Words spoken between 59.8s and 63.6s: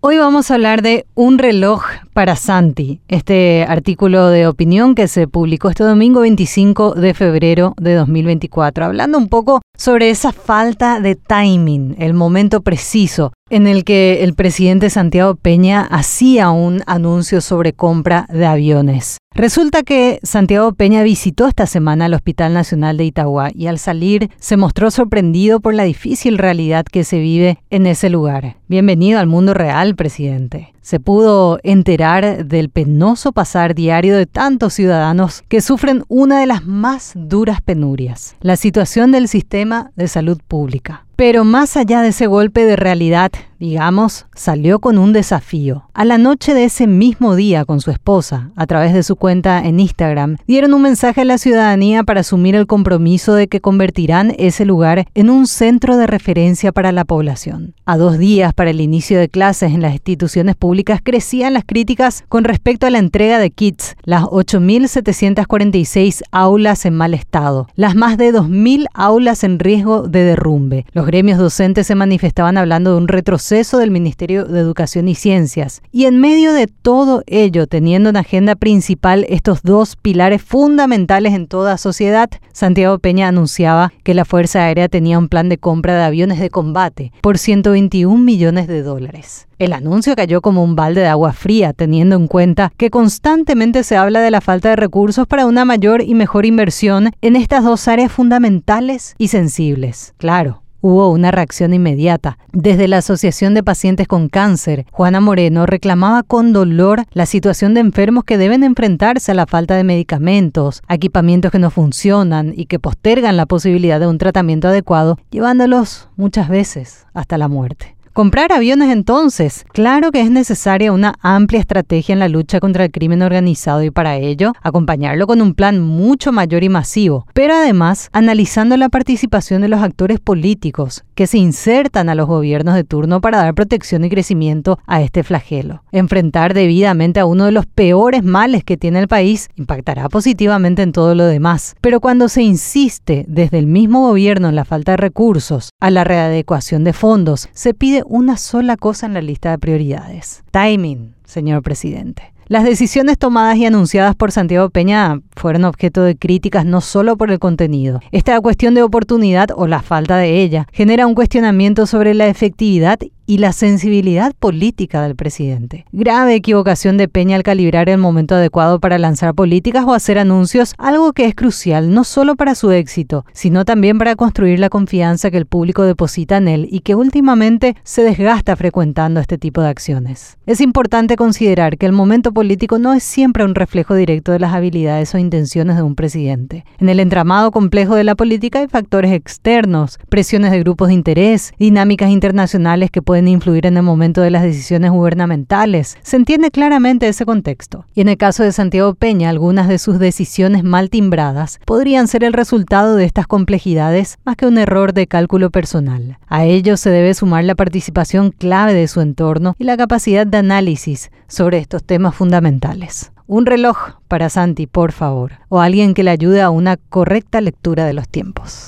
las instituciones públicas crecían las críticas con respecto a la entrega de